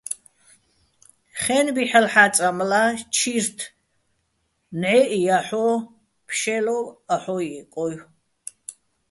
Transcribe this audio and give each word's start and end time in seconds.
ხე́ნბი 1.41 1.83
ჰ̦ალო̆ 1.91 2.11
ჰ̦აწამლა, 2.13 2.83
ჩირთ 3.15 3.59
ნჵაჲჸ 4.79 5.15
ჲაჰ̦ოჲ, 5.27 5.71
ფშე́ლოვ 6.27 6.85
აჰოჸ 7.13 7.41
ჲე́კოჲო̆. 7.53 8.05